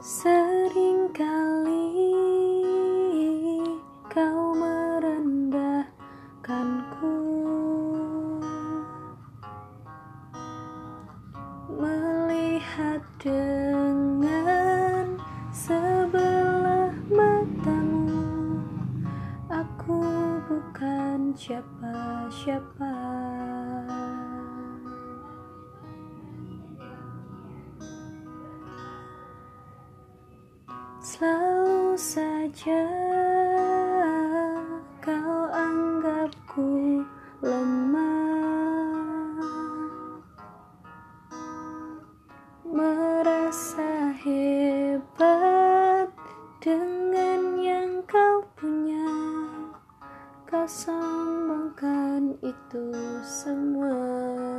Seringkali 0.00 1.92
kau 4.08 4.56
merendahkanku. 4.56 7.20
Melihat 11.76 13.04
dengan 13.20 15.20
sebelah 15.52 16.96
matamu 17.12 18.24
Aku 19.52 20.00
bukan 20.48 21.36
siapa-siapa 21.36 22.99
Selalu 31.10 31.98
saja 31.98 32.86
kau 35.02 35.42
anggapku 35.50 37.02
lemah. 37.42 38.94
Merasa 42.62 44.14
hebat 44.22 46.14
dengan 46.62 47.58
yang 47.58 48.06
kau 48.06 48.46
punya. 48.54 49.10
Kau 50.46 50.62
sombongkan 50.70 52.38
itu 52.38 52.94
semua 53.26 54.49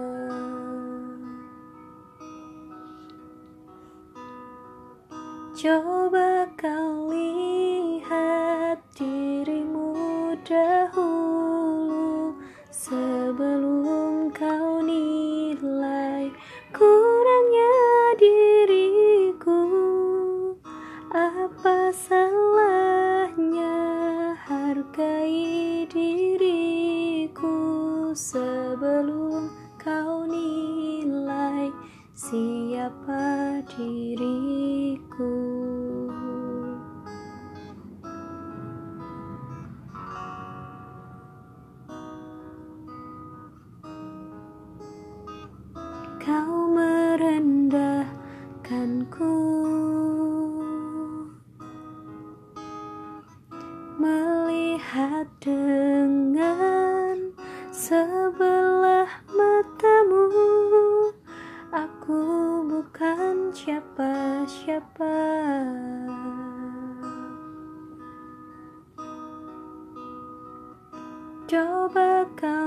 Coba 5.61 6.49
kau 6.57 7.13
lihat 7.13 8.81
dirimu 8.97 10.33
dahulu 10.41 12.33
Sebelum 12.73 14.33
kau 14.33 14.81
nilai 14.81 16.33
kurangnya 16.73 17.77
diriku. 18.17 19.61
Apa 21.13 21.93
salahnya 21.93 23.77
hargai 24.41 25.85
diriku 25.85 27.53
Sebelum 28.17 29.53
kau 29.77 30.25
nilai 30.25 31.69
siapa 32.17 33.61
diriku 33.69 34.60
Melihat 53.99 55.27
dengan 55.43 57.35
sebelah 57.75 59.11
matamu. 59.35 60.31
Aku 61.75 62.23
bukan 62.71 63.51
siapa-siapa. 63.51 65.19
Coba 71.51 72.23
kau 72.39 72.60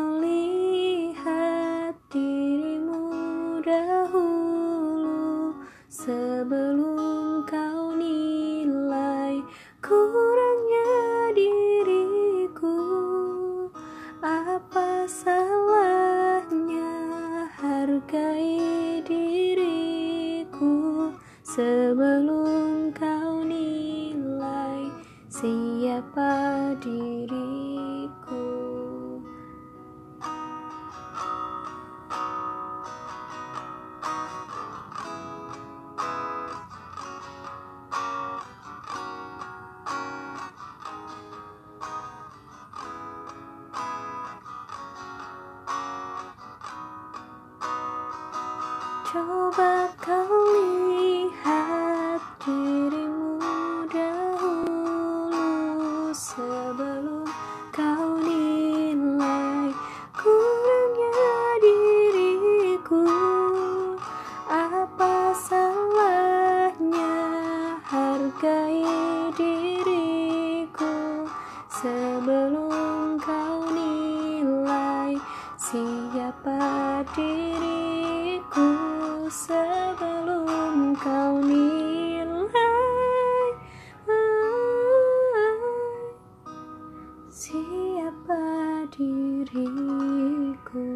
Sebelum 21.54 22.90
kau 22.90 23.46
nilai 23.46 24.90
siapa 25.30 26.74
diriku. 26.82 28.42
Coba 49.06 49.94
kau 50.02 50.53
Tolong 72.54 73.18
kau 73.18 73.66
nilai 73.74 75.18
siapa 75.58 77.02
diriku 77.10 78.70
sebelum 79.26 80.94
kau 80.94 81.42
nilai. 81.42 83.58
Siapa 87.26 88.46
diriku? 88.94 90.86